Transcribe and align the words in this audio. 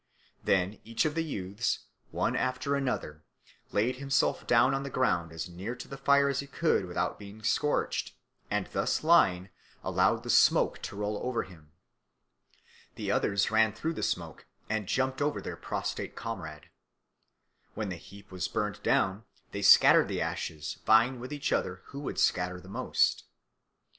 Then 0.43 0.79
each 0.83 1.05
of 1.05 1.13
the 1.13 1.23
youths, 1.23 1.81
one 2.09 2.35
after 2.35 2.75
another, 2.75 3.23
laid 3.71 3.97
himself 3.97 4.47
down 4.47 4.73
on 4.73 4.81
the 4.81 4.89
ground 4.89 5.31
as 5.31 5.47
near 5.47 5.75
to 5.75 5.87
the 5.87 5.95
fire 5.95 6.27
as 6.27 6.39
he 6.39 6.47
could 6.47 6.85
without 6.85 7.19
being 7.19 7.43
scorched, 7.43 8.15
and 8.49 8.65
thus 8.73 9.03
lying 9.03 9.49
allowed 9.83 10.23
the 10.23 10.31
smoke 10.31 10.81
to 10.81 10.95
roll 10.95 11.17
over 11.21 11.43
him. 11.43 11.71
The 12.95 13.11
others 13.11 13.51
ran 13.51 13.73
through 13.73 13.93
the 13.93 14.01
smoke 14.01 14.47
and 14.67 14.87
jumped 14.87 15.21
over 15.21 15.39
their 15.39 15.55
prostrate 15.55 16.15
comrade. 16.15 16.69
When 17.75 17.89
the 17.89 17.97
heap 17.97 18.31
was 18.31 18.47
burned 18.47 18.81
down, 18.81 19.25
they 19.51 19.61
scattered 19.61 20.07
the 20.07 20.19
ashes, 20.19 20.79
vying 20.83 21.19
with 21.19 21.31
each 21.31 21.53
other 21.53 21.83
who 21.89 22.09
should 22.09 22.17
scatter 22.17 22.59
them 22.59 22.71
most. 22.71 23.25